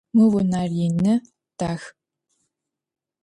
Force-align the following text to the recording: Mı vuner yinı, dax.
Mı 0.13 0.25
vuner 0.31 0.69
yinı, 0.77 1.21
dax. 1.59 1.81